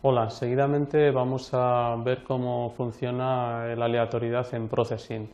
[0.00, 5.28] Hola, seguidamente vamos a ver cómo funciona la aleatoriedad en Processing.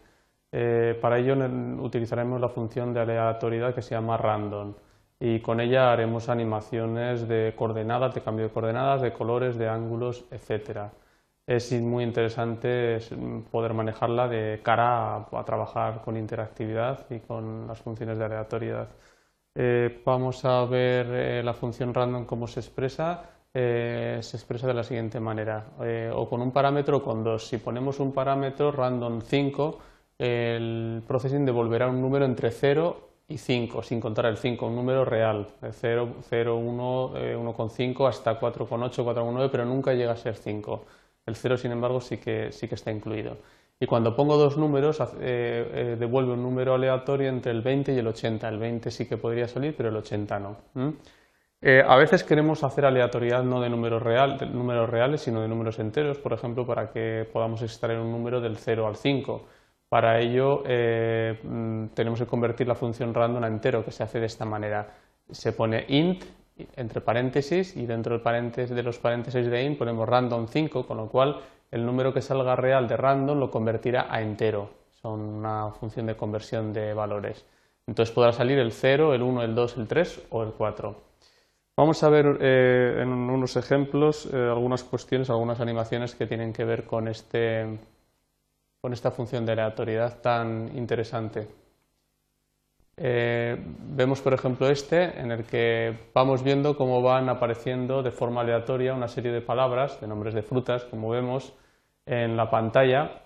[0.51, 1.35] Eh, para ello
[1.83, 4.73] utilizaremos la función de aleatoriedad que se llama random
[5.21, 10.25] y con ella haremos animaciones de coordenadas, de cambio de coordenadas, de colores, de ángulos,
[10.30, 10.89] etc.
[11.46, 13.01] Es muy interesante
[13.51, 18.89] poder manejarla de cara a, trabajar con interactividad y con las funciones de aleatoriedad.
[19.55, 24.75] Eh, vamos a ver eh, la función random cómo se expresa eh, se expresa de
[24.75, 27.47] la siguiente manera, eh, o con un parámetro o con dos.
[27.47, 29.79] Si ponemos un parámetro random 5,
[30.19, 35.05] el processing devolverá un número entre 0 y 5, sin contar el 5, un número
[35.05, 40.85] real, 0, 0 1, 1,5 hasta 4,8, 4,9, pero nunca llega a ser 5.
[41.27, 43.37] El 0, sin embargo, sí que, sí que está incluido.
[43.79, 48.07] Y cuando pongo dos números, eh, devuelve un número aleatorio entre el 20 y el
[48.09, 48.49] 80.
[48.49, 50.57] El 20 sí que podría salir, pero el 80 no.
[51.66, 56.34] Eh, a veces queremos hacer aleatoriedad no de números, reales, sino de números enteros, por
[56.34, 59.46] ejemplo, para que podamos extraer un número del 0 al 5.
[59.88, 64.21] Para ello eh, mm, tenemos que convertir la función random a entero, que se hace
[64.21, 64.93] de esta manera.
[65.31, 66.25] Se pone int
[66.76, 71.41] entre paréntesis y dentro de los paréntesis de int ponemos random 5, con lo cual
[71.71, 74.69] el número que salga real de random lo convertirá a entero.
[75.00, 77.47] Son una función de conversión de valores.
[77.87, 81.13] Entonces podrá salir el 0, el 1, el 2, el 3 o el 4.
[81.77, 86.65] Vamos a ver eh, en unos ejemplos eh, algunas cuestiones, algunas animaciones que tienen que
[86.65, 87.81] ver con, este,
[88.81, 91.49] con esta función de aleatoriedad tan interesante.
[92.97, 93.56] Eh,
[93.89, 98.95] vemos, por ejemplo, este, en el que vamos viendo cómo van apareciendo de forma aleatoria
[98.95, 101.55] una serie de palabras, de nombres de frutas, como vemos
[102.06, 103.22] en la pantalla,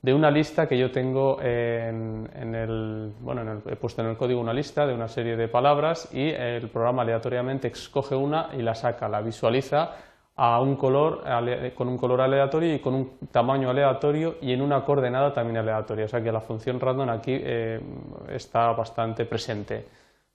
[0.00, 4.52] de una lista que yo tengo en, el, bueno, he puesto en el código una
[4.52, 9.08] lista de una serie de palabras y el programa aleatoriamente escoge una y la saca,
[9.08, 9.92] la visualiza
[10.36, 11.22] a un color,
[11.74, 16.06] con un color aleatorio y con un tamaño aleatorio y en una coordenada también aleatoria.
[16.06, 17.80] O sea que la función random aquí eh,
[18.30, 19.86] está bastante presente.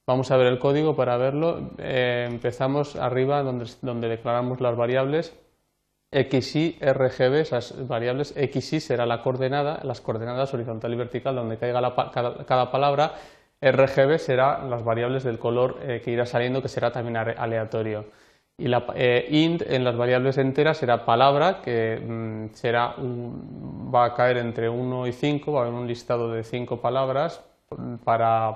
[0.08, 1.72] Vamos a ver el código para verlo.
[1.78, 5.38] Eh, empezamos arriba donde, donde declaramos las variables
[6.12, 11.94] XY, RGB, esas variables, XY será la coordenada, las coordenadas horizontal y vertical donde caiga
[12.48, 13.14] cada, palabra,
[13.62, 18.06] RGB será las variables del color eh, que irá saliendo, que será también aleatorio.
[18.58, 24.14] Y la eh, int en las variables enteras será palabra, que mm, será va a
[24.16, 27.44] caer entre 1 y 5, va a haber un listado de 5 palabras
[28.04, 28.56] para,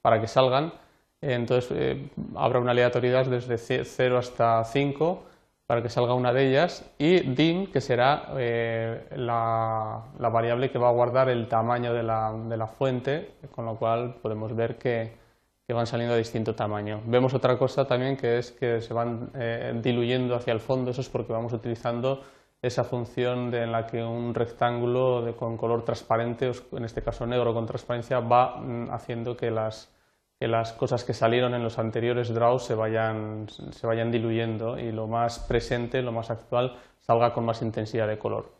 [0.00, 0.72] para que salgan.
[1.20, 5.24] Entonces eh, habrá una aleatoriedad desde 0 hasta 5
[5.66, 10.88] para que salga una de ellas y dim, que será eh, la, variable que va
[10.88, 15.22] a guardar el tamaño de la, fuente, con lo cual podemos ver que,
[15.68, 17.00] van saliendo de distinto tamaño.
[17.06, 21.00] Vemos otra cosa también que es que se van eh, diluyendo hacia el fondo, eso
[21.00, 22.22] es porque vamos utilizando
[22.60, 27.66] esa función en la que un rectángulo con color transparente, en este caso negro con
[27.66, 29.93] transparencia, va mm, haciendo que las
[30.38, 34.92] que las cosas que salieron en los anteriores draws se vayan, se vayan diluyendo y
[34.92, 38.52] lo más presente, lo más actual, salga con más intensidad de color.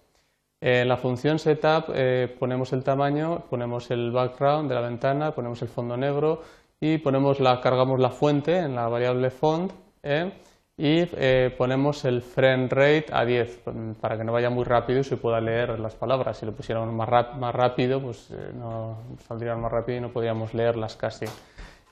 [0.60, 5.60] En la función setup eh, ponemos el tamaño, ponemos el background de la ventana, ponemos
[5.62, 6.42] el fondo negro
[6.80, 10.32] y ponemos la, cargamos la fuente en la variable font eh,
[10.76, 13.62] y eh, ponemos el frame rate a 10
[14.00, 16.38] para que no vaya muy rápido y se pueda leer las palabras.
[16.38, 18.98] Si lo pusiéramos más, más rápido, pues no
[19.28, 21.26] saldrían más rápido y no podríamos leerlas casi.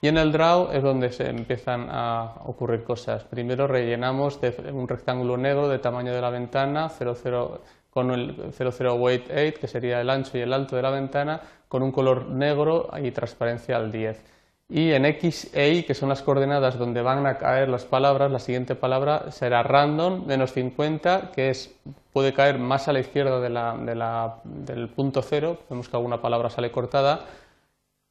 [0.01, 3.23] Y en el draw es donde se empiezan a ocurrir cosas.
[3.23, 4.41] Primero rellenamos
[4.73, 9.69] un rectángulo negro de tamaño de la ventana, 00, con el 00 weight 8, que
[9.69, 13.77] sería el ancho y el alto de la ventana, con un color negro y transparencia
[13.77, 14.42] al 10.
[14.75, 18.33] Y en X e Y, que son las coordenadas donde van a caer las palabras,
[18.33, 21.75] la siguiente palabra será random menos 50, que es,
[22.15, 27.27] puede caer más a la izquierda del punto cero, vemos que alguna palabra sale cortada,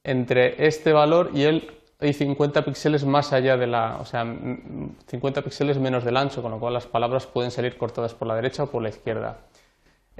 [0.04, 1.68] entre este valor y el
[1.98, 4.24] hay 50 píxeles más allá de la, o sea,
[5.06, 8.34] 50 píxeles menos del ancho, con lo cual las palabras pueden salir cortadas por la
[8.34, 9.38] derecha o por la izquierda.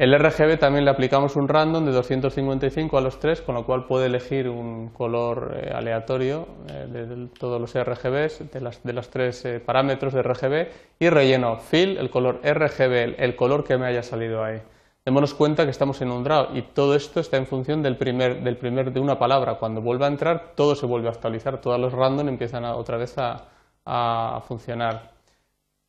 [0.03, 3.87] El RGB también le aplicamos un random de 255 a los tres, con lo cual
[3.87, 9.09] puede elegir un color eh, aleatorio eh, de, todos los RGBs, de, las, de los
[9.11, 10.67] tres eh, parámetros de RGB,
[10.99, 14.61] y relleno fill, el color RGB, el color que me haya salido ahí.
[15.05, 18.43] Démonos cuenta que estamos en un draw y todo esto está en función del primer,
[18.43, 19.55] del primer de una palabra.
[19.55, 23.15] Cuando vuelva a entrar, todo se vuelve a actualizar, todos los random empiezan otra vez
[23.19, 25.13] a, funcionar.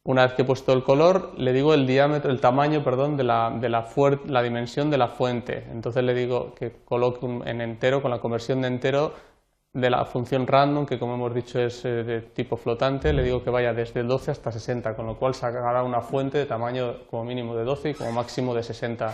[0.05, 3.23] Una vez que he puesto el color, le digo el diámetro, el tamaño, perdón, de
[3.23, 3.87] la, de la,
[4.25, 5.65] la dimensión de la fuente.
[5.71, 9.13] Entonces le digo que coloque en entero, con la conversión de entero,
[9.73, 13.43] de la función random, que como hemos dicho es eh, de tipo flotante, le digo
[13.43, 17.07] que vaya desde el 12 hasta 60, con lo cual sacará una fuente de tamaño
[17.09, 19.13] como mínimo de 12 y como máximo de 60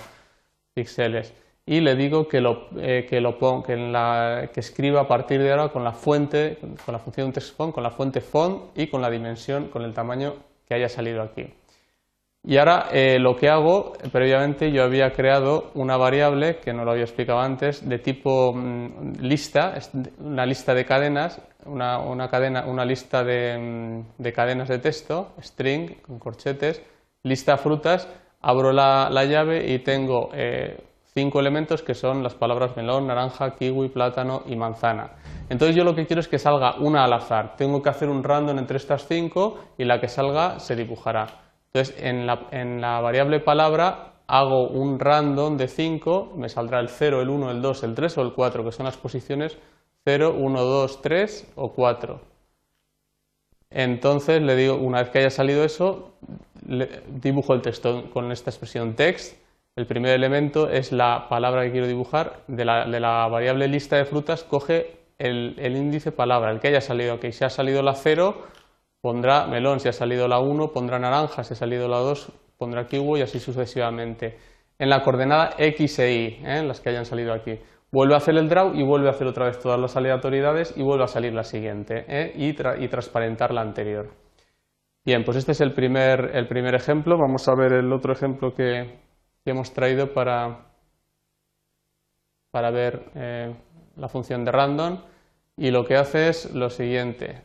[0.73, 1.33] píxeles.
[1.65, 5.83] Y le digo que, lo, eh, que, lo que, escriba a partir de ahora con
[5.83, 9.83] la fuente, con la función textFont, con la fuente font y con la dimensión, con
[9.83, 11.51] el tamaño que haya salido aquí.
[12.43, 16.91] Y ahora eh, lo que hago, previamente yo había creado una variable, que no lo
[16.91, 19.73] había explicado antes, de tipo mm, lista,
[20.19, 26.19] una lista de cadenas, una, cadena, una lista mm, de, cadenas de texto, string, con
[26.19, 26.81] corchetes,
[27.23, 28.07] lista frutas,
[28.41, 30.77] abro la, llave y tengo eh,
[31.13, 35.11] cinco elementos que son las palabras melón, naranja, kiwi, plátano y manzana.
[35.49, 37.55] Entonces yo lo que quiero es que salga una al azar.
[37.57, 41.27] Tengo que hacer un random entre estas cinco y la que salga se dibujará.
[41.71, 42.25] Entonces, en
[42.81, 47.61] la, variable palabra hago un random de 5, me saldrá el 0, el 1, el
[47.61, 49.57] 2, el 3 o el 4, que son las posiciones
[50.05, 52.21] 0, 1, 2, 3 o 4.
[53.71, 56.13] Entonces le digo, una vez que haya salido eso,
[57.07, 59.37] dibujo el texto con esta expresión text.
[59.79, 62.41] El primer elemento es la palabra que quiero dibujar.
[62.47, 67.13] De la, variable lista de frutas coge el, el, índice palabra, el que haya salido
[67.13, 67.31] aquí.
[67.31, 68.43] Si ha salido la 0,
[68.99, 72.87] pondrá melón si ha salido la 1, pondrá naranja si ha salido la 2, pondrá
[72.87, 74.37] kiwi y así sucesivamente.
[74.77, 76.61] En la coordenada X e Y, ¿eh?
[76.61, 77.57] las que hayan salido aquí.
[77.89, 80.83] Vuelve a hacer el draw y vuelve a hacer otra vez todas las aleatoriedades y
[80.83, 82.33] vuelve a salir la siguiente ¿eh?
[82.35, 84.09] y, transparentar la anterior.
[85.05, 87.17] Bien, pues este es el primer, el primer ejemplo.
[87.17, 89.07] Vamos a ver el otro ejemplo que,
[89.45, 90.65] hemos traído para,
[92.51, 93.53] para ver eh,
[93.95, 94.99] la función de random.
[95.57, 97.41] Y lo que hace es lo siguiente.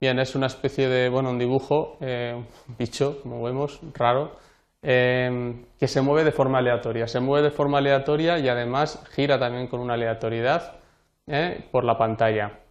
[0.00, 2.34] Bien, es una especie de, bueno, un dibujo, eh,
[2.68, 4.36] un bicho, como vemos, raro,
[4.82, 7.08] eh, que se mueve de forma aleatoria.
[7.08, 10.74] Se mueve de forma aleatoria y además gira también con una aleatoriedad
[11.70, 12.67] por la pantalla.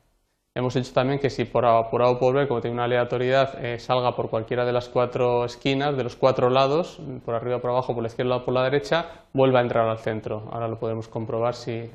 [0.57, 3.59] Hemos hecho también que si por A, por o por B, como tiene una aleatoriedad,
[3.77, 7.93] salga por cualquiera de las cuatro esquinas, de los cuatro lados, por arriba, por abajo,
[7.93, 10.49] por la izquierda o por la derecha, vuelva a entrar al centro.
[10.51, 11.91] Ahora lo podemos comprobar si,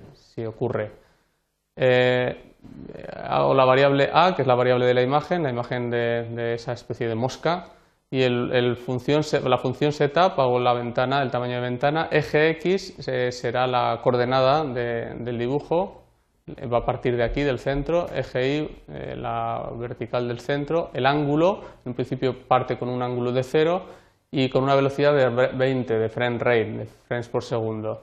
[0.47, 0.93] ocurre.
[1.75, 2.55] Eh,
[3.25, 6.73] hago la variable a, que es la variable de la imagen, la imagen de, esa
[6.73, 7.67] especie de mosca,
[8.13, 12.95] y la función setup hago la ventana, el tamaño de ventana, eje x
[13.33, 16.02] será la coordenada del dibujo,
[16.49, 21.07] va a partir de aquí, del centro, eje y, eh, la vertical del centro, el
[21.07, 23.87] ángulo, en principio parte con un ángulo de cero
[24.31, 28.03] y con una velocidad de 20 de frame rate, de frames por segundo.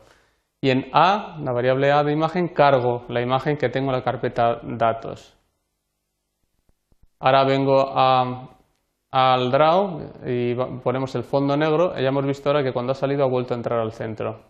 [0.62, 4.03] Y en A, la variable A de imagen, cargo la imagen que tengo en la
[4.03, 5.35] carpeta datos.
[7.19, 7.92] Ahora vengo
[9.12, 11.94] al draw y ponemos el fondo negro.
[11.95, 14.42] Ya hemos visto ahora que cuando ha salido ha vuelto a entrar al centro.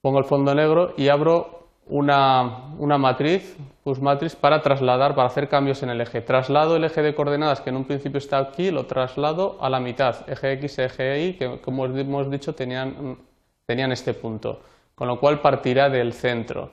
[0.00, 5.48] Pongo el fondo negro y abro una, una matriz, push matrix, para trasladar, para hacer
[5.48, 6.20] cambios en el eje.
[6.20, 9.80] Traslado el eje de coordenadas que en un principio está aquí, lo traslado a la
[9.80, 13.18] mitad, eje X, eje Y, que como hemos dicho tenían,
[13.66, 14.60] tenían este punto
[14.98, 16.70] con lo cual partirá del centro.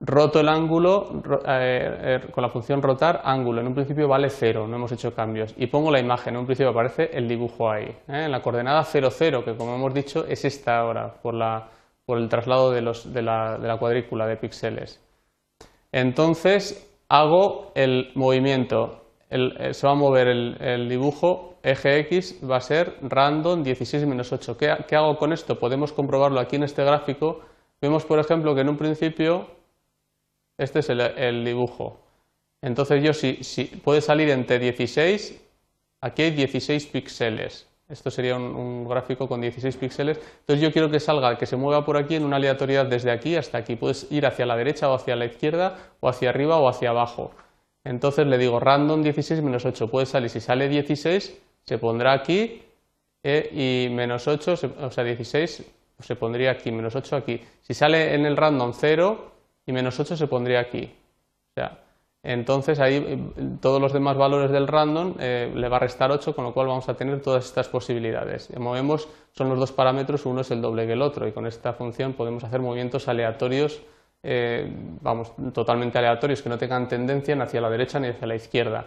[0.00, 3.60] Roto el ángulo eh, eh, con la función rotar ángulo.
[3.60, 5.54] En un principio vale 0, no hemos hecho cambios.
[5.58, 7.84] Y pongo la imagen, en un principio aparece el dibujo ahí.
[7.84, 8.24] ¿eh?
[8.24, 11.34] En la coordenada 0, 0, que como hemos dicho es esta ahora, por,
[12.08, 15.00] el traslado de, la, cuadrícula de píxeles.
[15.92, 19.02] Entonces hago el movimiento.
[19.30, 24.56] se va a mover el, dibujo, eje X va a ser random 16 menos 8.
[24.58, 25.58] ¿Qué hago con esto?
[25.58, 27.42] Podemos comprobarlo aquí en este gráfico
[27.82, 29.48] Vemos, por ejemplo, que en un principio
[30.56, 31.98] este es el, dibujo.
[32.62, 35.42] Entonces yo si, si, puede salir entre 16,
[36.00, 37.68] aquí hay 16 píxeles.
[37.92, 40.18] Esto sería un, gráfico con 16 píxeles.
[40.40, 43.36] Entonces yo quiero que salga, que se mueva por aquí en una aleatoriedad desde aquí
[43.36, 43.76] hasta aquí.
[43.76, 47.32] Puedes ir hacia la derecha o hacia la izquierda o hacia arriba o hacia abajo.
[47.84, 49.90] Entonces le digo random 16 menos 8.
[49.90, 52.62] Puede salir, si sale 16 se pondrá aquí
[53.22, 55.64] eh, y menos 8, o sea 16
[55.96, 57.42] pues se pondría aquí, menos 8 aquí.
[57.60, 59.32] Si sale en el random 0
[59.66, 60.90] y menos 8 se pondría aquí.
[61.50, 61.78] O sea,
[62.22, 63.18] entonces ahí eh,
[63.60, 66.68] todos los demás valores del random eh, le va a restar 8, con lo cual
[66.68, 68.56] vamos a tener todas estas posibilidades.
[68.56, 71.72] Movemos, son los dos parámetros, uno es el doble que el otro, y con esta
[71.72, 73.82] función podemos hacer movimientos aleatorios,
[74.22, 78.36] eh, vamos, totalmente aleatorios, que no tengan tendencia ni hacia la derecha ni hacia la
[78.36, 78.86] izquierda.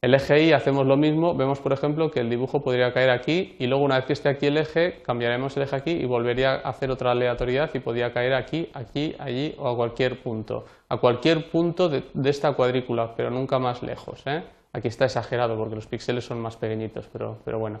[0.00, 3.56] El eje Y hacemos lo mismo, vemos por ejemplo que el dibujo podría caer aquí
[3.58, 6.52] y luego una vez que esté aquí el eje, cambiaremos el eje aquí y volvería
[6.52, 10.66] a hacer otra aleatoriedad y podría caer aquí, aquí, allí o a cualquier punto.
[10.88, 14.22] A cualquier punto de, esta cuadrícula, pero nunca más lejos.
[14.26, 14.44] ¿eh?
[14.72, 17.80] Aquí está exagerado porque los píxeles son más pequeñitos, pero, bueno.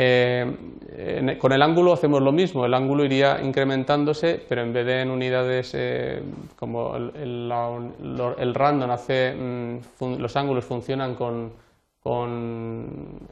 [0.00, 5.00] Eh, con el ángulo hacemos lo mismo, el ángulo iría incrementándose, pero en vez de
[5.00, 6.22] en unidades eh,
[6.54, 11.50] como el, random hace, mm, los ángulos funcionan con,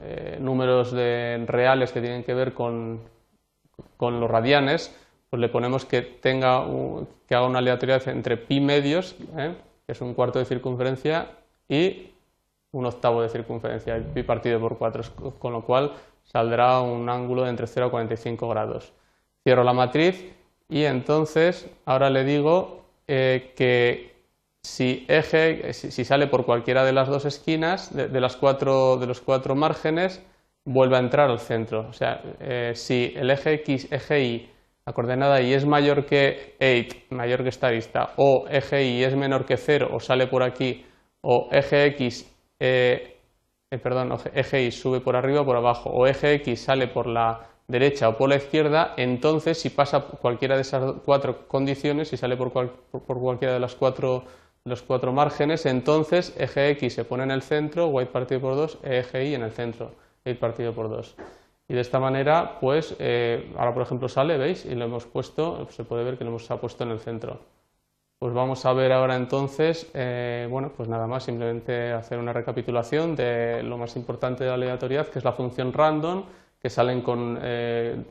[0.03, 2.99] eh, números reales que tienen que ver con,
[4.01, 4.93] los radianes,
[5.31, 6.65] pues le ponemos que, tenga,
[7.29, 11.29] que haga una aleatoriedad entre pi medios, que es un cuarto de circunferencia,
[11.69, 12.11] y
[12.73, 15.05] un octavo de circunferencia, pi partido por 4,
[15.39, 15.93] con lo cual
[16.27, 18.93] saldrá un ángulo de entre 0 a 45 grados.
[19.43, 20.35] Cierro la matriz
[20.69, 24.17] y entonces ahora le digo eh, que
[24.63, 29.21] si, eje, si, sale por cualquiera de las dos esquinas, de, las cuatro, de los
[29.21, 30.21] cuatro márgenes,
[30.65, 31.87] vuelve a entrar al centro.
[31.89, 34.51] O sea, eh, si el eje X, eje Y,
[34.85, 39.15] la coordenada Y es mayor que 8, mayor que esta arista, o eje Y es
[39.15, 40.85] menor que 0 o sale por aquí,
[41.21, 42.29] o eje X
[42.59, 43.16] eh,
[43.71, 47.07] eh, perdón, eje Y sube por arriba o por abajo, o eje X sale por
[47.07, 52.17] la derecha o por la izquierda, entonces si pasa cualquiera de esas cuatro condiciones, si
[52.17, 54.25] sale por, cualquiera de las cuatro,
[54.65, 58.79] los cuatro márgenes, entonces eje X se pone en el centro, y partido por 2,
[58.85, 59.93] eje Y en el centro,
[60.25, 61.17] y partido por 2.
[61.69, 64.65] Y de esta manera, pues, eh, ahora por ejemplo sale, ¿veis?
[64.65, 67.41] Y lo hemos puesto, se puede ver que lo hemos puesto en el centro.
[68.19, 73.15] Pues vamos a ver ahora entonces, eh, bueno, pues nada más, simplemente hacer una recapitulación
[73.15, 76.25] de lo más importante de la aleatoriedad, que es la función random,
[76.59, 78.03] que salen con, eh,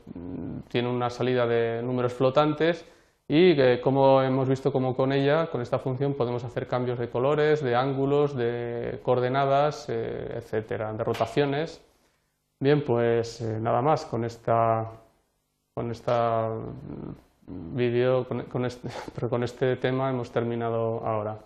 [0.68, 2.84] tiene una salida de números flotantes
[3.26, 7.10] y que, como hemos visto como con ella, con esta función podemos hacer cambios de
[7.10, 11.82] colores, de ángulos, de coordenadas, eh, etcétera, de rotaciones.
[12.60, 14.88] Bien, pues nada más con esta,
[15.74, 16.50] con esta
[17.46, 21.38] vídeo, con, este, pero con este tema hemos terminado ahora.